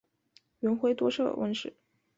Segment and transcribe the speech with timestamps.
[0.61, 1.75] 元晖多涉文史。